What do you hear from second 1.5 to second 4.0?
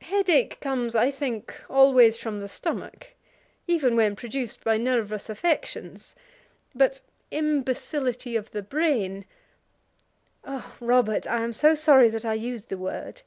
always from the stomach, even